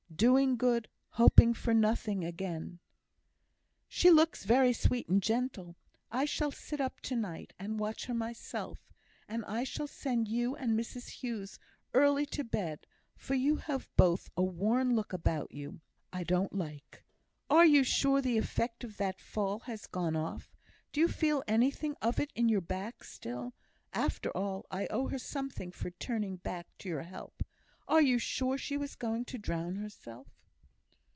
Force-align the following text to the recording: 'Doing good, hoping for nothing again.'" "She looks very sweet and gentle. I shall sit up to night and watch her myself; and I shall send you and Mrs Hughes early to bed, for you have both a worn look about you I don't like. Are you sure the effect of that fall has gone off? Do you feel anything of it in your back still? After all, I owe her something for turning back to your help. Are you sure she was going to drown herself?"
'Doing 0.13 0.55
good, 0.55 0.87
hoping 1.11 1.51
for 1.51 1.73
nothing 1.73 2.23
again.'" 2.23 2.77
"She 3.87 4.11
looks 4.11 4.43
very 4.43 4.71
sweet 4.71 5.07
and 5.07 5.19
gentle. 5.23 5.75
I 6.11 6.25
shall 6.25 6.51
sit 6.51 6.79
up 6.79 6.99
to 7.03 7.15
night 7.15 7.53
and 7.57 7.79
watch 7.79 8.05
her 8.05 8.13
myself; 8.13 8.77
and 9.27 9.43
I 9.45 9.63
shall 9.63 9.87
send 9.87 10.27
you 10.27 10.55
and 10.55 10.77
Mrs 10.77 11.07
Hughes 11.09 11.57
early 11.95 12.27
to 12.27 12.43
bed, 12.43 12.85
for 13.15 13.33
you 13.33 13.55
have 13.55 13.89
both 13.97 14.29
a 14.37 14.43
worn 14.43 14.95
look 14.95 15.11
about 15.11 15.53
you 15.53 15.79
I 16.13 16.23
don't 16.23 16.53
like. 16.53 17.03
Are 17.49 17.65
you 17.65 17.83
sure 17.83 18.21
the 18.21 18.37
effect 18.37 18.83
of 18.83 18.97
that 18.97 19.19
fall 19.19 19.59
has 19.61 19.87
gone 19.87 20.15
off? 20.15 20.53
Do 20.91 20.99
you 21.01 21.07
feel 21.07 21.41
anything 21.47 21.95
of 21.99 22.19
it 22.19 22.31
in 22.35 22.47
your 22.47 22.61
back 22.61 23.03
still? 23.05 23.55
After 23.91 24.29
all, 24.37 24.67
I 24.69 24.85
owe 24.91 25.07
her 25.07 25.17
something 25.17 25.71
for 25.71 25.89
turning 25.89 26.35
back 26.35 26.67
to 26.79 26.89
your 26.89 27.01
help. 27.03 27.41
Are 27.87 28.01
you 28.01 28.19
sure 28.19 28.57
she 28.57 28.77
was 28.77 28.95
going 28.95 29.25
to 29.25 29.37
drown 29.37 29.75
herself?" 29.75 30.27